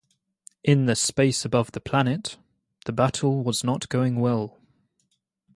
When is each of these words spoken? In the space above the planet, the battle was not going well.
In 0.63 0.87
the 0.87 0.95
space 0.95 1.45
above 1.45 1.73
the 1.73 1.79
planet, 1.79 2.35
the 2.85 2.91
battle 2.91 3.43
was 3.43 3.63
not 3.63 3.87
going 3.89 4.15
well. 4.15 4.57